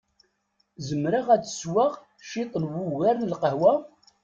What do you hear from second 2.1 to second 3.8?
ciṭ n wugar n lqehwa?